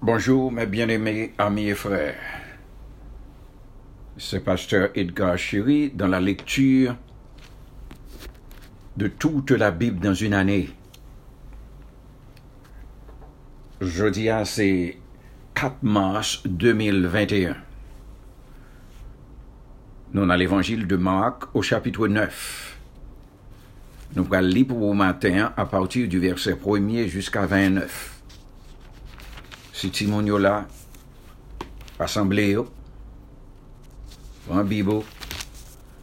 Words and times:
Bonjour 0.00 0.52
mes 0.52 0.66
bien-aimés 0.66 1.34
amis 1.38 1.70
et 1.70 1.74
frères. 1.74 2.14
C'est 4.16 4.38
pasteur 4.38 4.90
Edgar 4.94 5.36
Chéry 5.36 5.90
dans 5.90 6.06
la 6.06 6.20
lecture 6.20 6.94
de 8.96 9.08
toute 9.08 9.50
la 9.50 9.72
Bible 9.72 9.98
dans 9.98 10.14
une 10.14 10.34
année. 10.34 10.70
Jeudi, 13.80 14.28
c'est 14.44 14.98
4 15.54 15.82
mars 15.82 16.42
2021. 16.46 17.56
Nous 20.12 20.26
dans 20.26 20.36
l'évangile 20.36 20.86
de 20.86 20.96
Marc 20.96 21.56
au 21.56 21.62
chapitre 21.62 22.06
9. 22.06 22.78
Nous 24.14 24.26
allons 24.30 24.46
lire 24.46 24.68
pour 24.68 24.78
vous 24.78 24.94
matin 24.94 25.52
à 25.56 25.66
partir 25.66 26.06
du 26.06 26.20
verset 26.20 26.54
1er 26.54 27.08
jusqu'à 27.08 27.46
29 27.46 28.17
si 29.78 29.92
Timon 29.92 30.26
yo 30.26 30.38
là, 30.38 30.66
assemblée 32.00 32.50
yo, 32.50 32.66
en 34.50 34.64
Bible, 34.64 35.02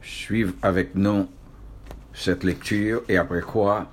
suivre 0.00 0.52
avec 0.62 0.94
nous 0.94 1.26
cette 2.14 2.44
lecture 2.44 3.02
et 3.08 3.16
après 3.16 3.40
quoi, 3.40 3.90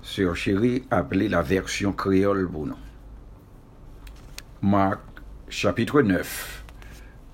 Sœur 0.00 0.36
Chérie 0.36 0.84
appelé 0.92 1.28
la 1.28 1.42
version 1.42 1.92
créole 1.92 2.48
pour 2.48 2.68
nous. 2.68 2.78
Marc 4.62 5.00
chapitre 5.48 6.00
9, 6.00 6.64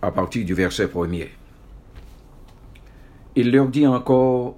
à 0.01 0.11
partir 0.11 0.47
du 0.47 0.55
verset 0.55 0.89
premier. 0.89 1.29
Il 3.37 3.53
leur 3.53 3.69
dit 3.69 3.87
encore, 3.87 4.57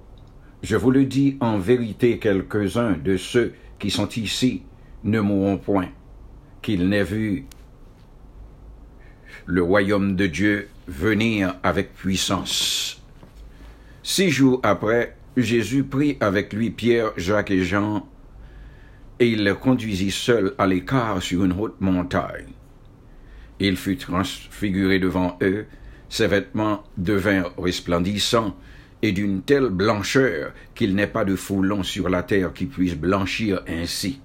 je 0.63 0.77
vous 0.77 0.91
le 0.91 1.03
dis 1.03 1.35
en 1.41 1.57
vérité, 1.57 2.17
quelques-uns 2.17 2.93
de 2.93 3.17
ceux 3.17 3.55
qui 3.77 3.91
sont 3.91 4.07
ici 4.07 4.63
ne 5.03 5.19
mourront 5.19 5.57
point 5.57 5.89
qu'il 6.61 6.89
n'ait 6.89 7.03
vu 7.03 7.45
le 9.45 9.63
royaume 9.63 10.15
de 10.15 10.27
Dieu 10.27 10.69
venir 10.87 11.55
avec 11.63 11.93
puissance. 11.93 13.01
Six 14.03 14.29
jours 14.29 14.59
après, 14.63 15.15
Jésus 15.37 15.83
prit 15.83 16.17
avec 16.19 16.53
lui 16.53 16.69
Pierre, 16.69 17.11
Jacques 17.17 17.51
et 17.51 17.63
Jean, 17.63 18.07
et 19.19 19.29
il 19.29 19.43
les 19.43 19.53
conduisit 19.53 20.11
seuls 20.11 20.53
à 20.57 20.67
l'écart 20.67 21.21
sur 21.21 21.43
une 21.43 21.53
haute 21.53 21.79
montagne. 21.79 22.49
Il 23.59 23.77
fut 23.77 23.97
transfiguré 23.97 24.99
devant 24.99 25.37
eux, 25.41 25.65
ses 26.09 26.27
vêtements 26.27 26.83
devinrent 26.97 27.53
resplendissants 27.57 28.55
et 29.01 29.11
d'une 29.11 29.41
telle 29.41 29.69
blancheur 29.69 30.53
qu'il 30.75 30.95
n'est 30.95 31.07
pas 31.07 31.25
de 31.25 31.35
foulon 31.35 31.83
sur 31.83 32.09
la 32.09 32.23
terre 32.23 32.53
qui 32.53 32.65
puisse 32.65 32.95
blanchir 32.95 33.61
ainsi. 33.67 34.19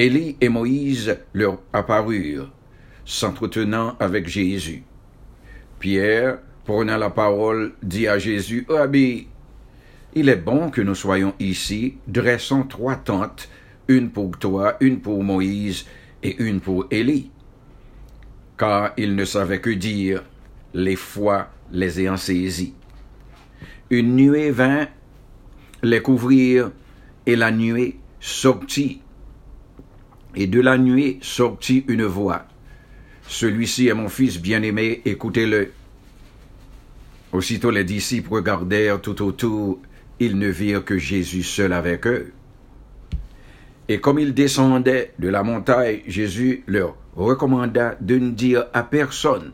Élie 0.00 0.34
et 0.40 0.48
Moïse 0.48 1.18
leur 1.34 1.58
apparurent, 1.74 2.50
s'entretenant 3.04 3.96
avec 4.00 4.26
Jésus. 4.26 4.82
Pierre, 5.78 6.38
prenant 6.64 6.96
la 6.96 7.10
parole, 7.10 7.74
dit 7.82 8.08
à 8.08 8.18
Jésus, 8.18 8.64
Rabbi, 8.66 9.28
il 10.14 10.30
est 10.30 10.36
bon 10.36 10.70
que 10.70 10.80
nous 10.80 10.94
soyons 10.94 11.34
ici, 11.38 11.98
dressons 12.08 12.62
trois 12.62 12.96
tentes, 12.96 13.50
une 13.88 14.08
pour 14.08 14.38
toi, 14.38 14.78
une 14.80 15.00
pour 15.00 15.22
Moïse 15.22 15.84
et 16.22 16.42
une 16.42 16.60
pour 16.60 16.86
Élie. 16.90 17.30
Car 18.56 18.94
il 18.96 19.14
ne 19.14 19.26
savait 19.26 19.60
que 19.60 19.68
dire, 19.68 20.24
les 20.72 20.96
fois 20.96 21.50
les 21.72 22.00
ayant 22.00 22.16
saisis. 22.16 22.72
Une 23.90 24.16
nuée 24.16 24.50
vint 24.50 24.88
les 25.82 26.00
couvrir, 26.00 26.70
et 27.26 27.36
la 27.36 27.50
nuée 27.50 27.98
sortit 28.18 29.02
et 30.34 30.46
de 30.46 30.60
la 30.60 30.78
nuit 30.78 31.18
sortit 31.22 31.84
une 31.88 32.04
voix. 32.04 32.44
Celui-ci 33.26 33.88
est 33.88 33.94
mon 33.94 34.08
fils 34.08 34.40
bien-aimé, 34.40 35.02
écoutez-le. 35.04 35.72
Aussitôt 37.32 37.70
les 37.70 37.84
disciples 37.84 38.32
regardèrent 38.32 39.00
tout 39.00 39.22
autour, 39.22 39.78
ils 40.18 40.36
ne 40.36 40.48
virent 40.48 40.84
que 40.84 40.98
Jésus 40.98 41.42
seul 41.42 41.72
avec 41.72 42.06
eux. 42.06 42.32
Et 43.88 44.00
comme 44.00 44.18
ils 44.18 44.34
descendaient 44.34 45.14
de 45.18 45.28
la 45.28 45.42
montagne, 45.42 46.00
Jésus 46.06 46.62
leur 46.66 46.96
recommanda 47.16 47.96
de 48.00 48.18
ne 48.18 48.30
dire 48.30 48.66
à 48.72 48.82
personne 48.82 49.52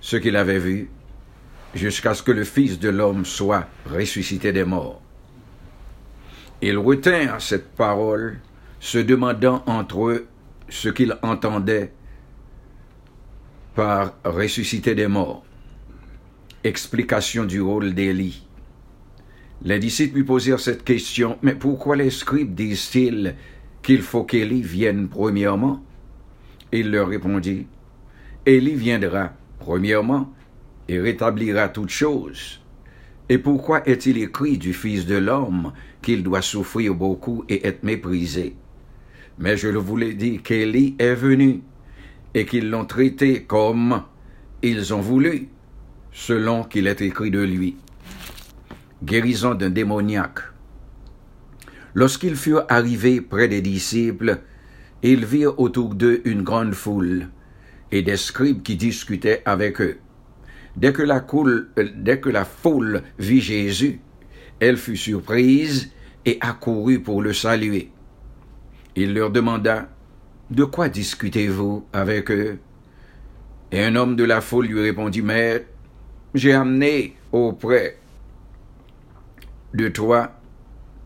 ce 0.00 0.16
qu'il 0.16 0.36
avait 0.36 0.58
vu, 0.58 0.88
jusqu'à 1.74 2.14
ce 2.14 2.22
que 2.22 2.32
le 2.32 2.44
Fils 2.44 2.78
de 2.78 2.88
l'homme 2.88 3.24
soit 3.24 3.66
ressuscité 3.90 4.52
des 4.52 4.64
morts. 4.64 5.00
Ils 6.62 6.78
retinrent 6.78 7.40
cette 7.40 7.74
parole 7.74 8.38
se 8.80 8.98
demandant 8.98 9.62
entre 9.66 10.08
eux 10.08 10.26
ce 10.68 10.88
qu'ils 10.88 11.16
entendaient 11.22 11.92
par 13.74 14.14
ressusciter 14.24 14.94
des 14.94 15.06
morts. 15.06 15.44
Explication 16.64 17.44
du 17.44 17.60
rôle 17.60 17.94
d'Élie. 17.94 18.46
Les 19.62 19.78
disciples 19.78 20.16
lui 20.16 20.24
posèrent 20.24 20.60
cette 20.60 20.84
question, 20.84 21.38
mais 21.42 21.54
pourquoi 21.54 21.96
les 21.96 22.10
scribes 22.10 22.54
disent-ils 22.54 23.34
qu'il 23.82 24.02
faut 24.02 24.24
qu'Élie 24.24 24.62
vienne 24.62 25.08
premièrement? 25.08 25.82
Il 26.72 26.90
leur 26.90 27.08
répondit, 27.08 27.66
Élie 28.44 28.74
viendra 28.74 29.32
premièrement 29.58 30.32
et 30.88 31.00
rétablira 31.00 31.68
toutes 31.68 31.90
choses. 31.90 32.60
Et 33.28 33.38
pourquoi 33.38 33.86
est-il 33.88 34.18
écrit 34.18 34.58
du 34.58 34.72
Fils 34.72 35.06
de 35.06 35.16
l'homme 35.16 35.72
qu'il 36.02 36.22
doit 36.22 36.42
souffrir 36.42 36.94
beaucoup 36.94 37.44
et 37.48 37.66
être 37.66 37.82
méprisé? 37.82 38.54
Mais 39.38 39.56
je 39.56 39.68
le 39.68 39.78
vous 39.78 39.96
l'ai 39.96 40.14
dit 40.14 40.40
qu'Élie 40.40 40.94
est 40.98 41.14
venu 41.14 41.62
et 42.34 42.46
qu'ils 42.46 42.70
l'ont 42.70 42.84
traité 42.84 43.44
comme 43.44 44.02
ils 44.62 44.94
ont 44.94 45.00
voulu, 45.00 45.48
selon 46.12 46.64
qu'il 46.64 46.86
est 46.86 47.00
écrit 47.00 47.30
de 47.30 47.42
lui. 47.42 47.76
Guérison 49.02 49.54
d'un 49.54 49.70
démoniaque. 49.70 50.40
Lorsqu'ils 51.94 52.36
furent 52.36 52.64
arrivés 52.68 53.20
près 53.20 53.48
des 53.48 53.62
disciples, 53.62 54.40
ils 55.02 55.24
virent 55.24 55.58
autour 55.60 55.94
d'eux 55.94 56.22
une 56.24 56.42
grande 56.42 56.74
foule 56.74 57.28
et 57.92 58.02
des 58.02 58.16
scribes 58.16 58.62
qui 58.62 58.76
discutaient 58.76 59.42
avec 59.44 59.80
eux. 59.80 59.98
Dès 60.76 60.92
que 60.92 61.02
la, 61.02 61.24
dès 61.94 62.20
que 62.20 62.28
la 62.28 62.44
foule 62.44 63.02
vit 63.18 63.40
Jésus, 63.40 64.00
elle 64.60 64.76
fut 64.76 64.96
surprise 64.96 65.90
et 66.24 66.38
accourut 66.40 67.00
pour 67.00 67.22
le 67.22 67.32
saluer. 67.32 67.90
Il 68.96 69.12
leur 69.12 69.30
demanda, 69.30 69.90
De 70.50 70.64
quoi 70.64 70.88
discutez-vous 70.88 71.86
avec 71.92 72.30
eux? 72.30 72.58
Et 73.70 73.82
un 73.84 73.94
homme 73.94 74.16
de 74.16 74.24
la 74.24 74.40
foule 74.40 74.66
lui 74.66 74.80
répondit, 74.80 75.20
Maître, 75.20 75.66
j'ai 76.34 76.54
amené 76.54 77.14
auprès 77.30 77.98
de 79.74 79.88
toi 79.88 80.32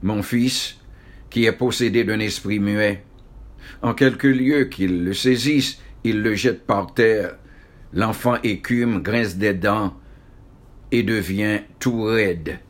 mon 0.02 0.22
fils 0.22 0.78
qui 1.30 1.46
est 1.46 1.52
possédé 1.52 2.04
d'un 2.04 2.20
esprit 2.20 2.60
muet. 2.60 3.02
En 3.82 3.92
quelque 3.92 4.28
lieu 4.28 4.64
qu'il 4.64 5.04
le 5.04 5.14
saisisse, 5.14 5.80
il 6.04 6.22
le 6.22 6.34
jette 6.34 6.66
par 6.66 6.94
terre. 6.94 7.36
L'enfant 7.92 8.36
écume, 8.44 9.02
grince 9.02 9.36
des 9.36 9.54
dents 9.54 9.96
et 10.92 11.02
devient 11.02 11.60
tout 11.80 12.02
raide. 12.02 12.60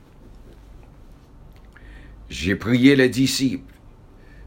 J'ai 2.31 2.55
prié 2.55 2.97
les 2.97 3.09
disciples 3.11 3.70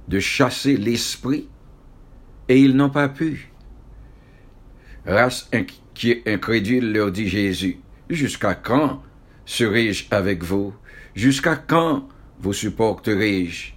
de 0.08 0.20
chasser 0.20 0.78
l'esprit, 0.78 1.48
et 2.50 2.60
ils 2.60 2.76
n'ont 2.76 2.90
pas 2.90 3.10
pu. 3.10 3.52
Race 5.06 5.50
incrédule 6.26 6.92
leur 6.92 7.12
dit 7.12 7.28
Jésus, 7.28 7.80
jusqu'à 8.10 8.56
quand 8.56 9.02
serai-je 9.46 10.06
avec 10.12 10.44
vous? 10.44 10.74
Jusqu'à 11.16 11.56
quand 11.56 12.08
vous 12.40 12.54
supporterai-je? 12.54 13.74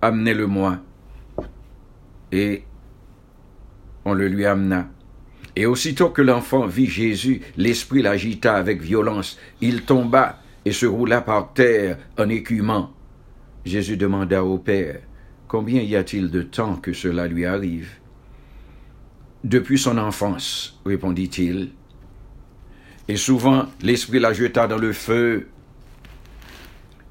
Amenez-le-moi. 0.00 0.78
Et 2.32 2.64
on 4.04 4.14
le 4.14 4.28
lui 4.28 4.46
amena. 4.46 4.88
Et 5.56 5.66
aussitôt 5.66 6.10
que 6.10 6.22
l'enfant 6.22 6.66
vit 6.66 6.86
Jésus, 6.86 7.40
l'esprit 7.56 8.02
l'agita 8.02 8.54
avec 8.54 8.80
violence. 8.80 9.38
Il 9.60 9.82
tomba 9.82 10.38
et 10.64 10.72
se 10.72 10.86
roula 10.86 11.20
par 11.20 11.52
terre 11.52 11.98
en 12.16 12.28
écumant. 12.28 12.92
Jésus 13.64 13.96
demanda 13.96 14.44
au 14.44 14.58
Père, 14.58 15.00
Combien 15.48 15.80
y 15.80 15.96
a-t-il 15.96 16.30
de 16.30 16.42
temps 16.42 16.76
que 16.76 16.92
cela 16.92 17.26
lui 17.26 17.46
arrive? 17.46 17.88
Depuis 19.44 19.78
son 19.78 19.96
enfance, 19.96 20.78
répondit-il. 20.84 21.70
Et 23.08 23.16
souvent 23.16 23.64
l'Esprit 23.80 24.18
la 24.18 24.34
jeta 24.34 24.66
dans 24.66 24.76
le 24.76 24.92
feu 24.92 25.48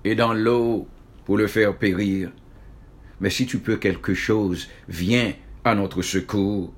et 0.04 0.14
dans 0.14 0.34
l'eau 0.34 0.88
pour 1.26 1.38
le 1.38 1.48
faire 1.48 1.76
périr. 1.76 2.32
Mais 3.22 3.32
si 3.32 3.48
tu 3.48 3.58
peux 3.58 3.78
quelque 3.78 4.14
chose, 4.14 4.70
viens 4.88 5.34
à 5.64 5.74
notre 5.74 6.04
secours, 6.04 6.72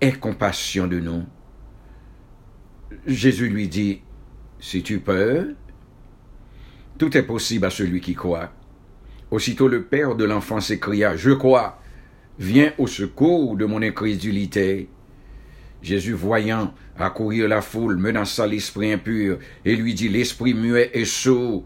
aie 0.00 0.12
compassion 0.12 0.86
de 0.86 1.00
nous. 1.00 1.24
Jésus 3.06 3.50
lui 3.50 3.68
dit, 3.68 4.00
Si 4.58 4.82
tu 4.82 5.00
peux, 5.00 5.54
tout 6.96 7.14
est 7.14 7.22
possible 7.22 7.66
à 7.66 7.70
celui 7.70 8.00
qui 8.00 8.14
croit. 8.14 8.50
Aussitôt 9.34 9.66
le 9.66 9.82
père 9.82 10.14
de 10.14 10.22
l'enfant 10.22 10.60
s'écria, 10.60 11.16
Je 11.16 11.32
crois, 11.32 11.80
viens 12.38 12.72
au 12.78 12.86
secours 12.86 13.56
de 13.56 13.64
mon 13.64 13.82
incrédulité. 13.82 14.88
Jésus, 15.82 16.12
voyant 16.12 16.72
accourir 16.96 17.48
la 17.48 17.60
foule, 17.60 17.96
menaça 17.96 18.46
l'esprit 18.46 18.92
impur 18.92 19.40
et 19.64 19.74
lui 19.74 19.92
dit, 19.92 20.08
l'esprit 20.08 20.54
muet 20.54 20.92
et 20.94 21.04
sourd, 21.04 21.64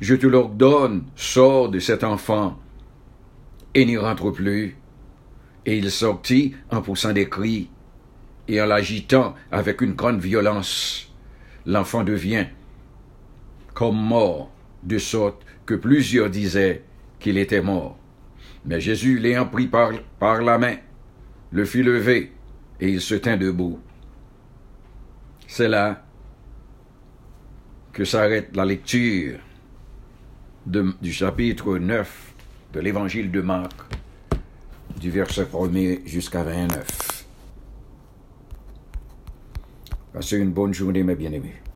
je 0.00 0.14
te 0.14 0.28
l'ordonne, 0.28 1.02
sors 1.16 1.70
de 1.70 1.80
cet 1.80 2.04
enfant 2.04 2.56
et 3.74 3.84
n'y 3.84 3.96
rentre 3.96 4.30
plus. 4.30 4.76
Et 5.66 5.76
il 5.76 5.90
sortit 5.90 6.54
en 6.70 6.82
poussant 6.82 7.12
des 7.12 7.28
cris 7.28 7.68
et 8.46 8.62
en 8.62 8.66
l'agitant 8.66 9.34
avec 9.50 9.80
une 9.80 9.94
grande 9.94 10.20
violence. 10.20 11.12
L'enfant 11.66 12.04
devient 12.04 12.46
comme 13.74 13.96
mort, 13.96 14.52
de 14.84 14.98
sorte 14.98 15.44
que 15.66 15.74
plusieurs 15.74 16.30
disaient 16.30 16.82
qu'il 17.18 17.38
était 17.38 17.62
mort. 17.62 17.98
Mais 18.66 18.80
Jésus, 18.80 19.18
l'ayant 19.18 19.46
pris 19.46 19.66
par, 19.66 19.92
la 20.42 20.58
main, 20.58 20.76
le 21.50 21.64
fit 21.64 21.82
lever 21.82 22.32
et 22.80 22.88
il 22.88 23.00
se 23.00 23.14
tint 23.14 23.36
debout. 23.36 23.78
C'est 25.46 25.68
là 25.68 26.04
que 27.92 28.04
s'arrête 28.04 28.56
la 28.56 28.64
lecture 28.64 29.38
du 30.66 31.12
chapitre 31.12 31.78
9 31.78 32.34
de 32.72 32.80
l'évangile 32.80 33.30
de 33.30 33.40
Marc, 33.40 33.74
du 34.98 35.10
verset 35.10 35.44
1er 35.44 36.06
jusqu'à 36.06 36.42
29. 36.42 37.14
Passez 40.12 40.38
une 40.38 40.52
bonne 40.52 40.72
journée, 40.72 41.02
mes 41.02 41.14
bien-aimés. 41.14 41.64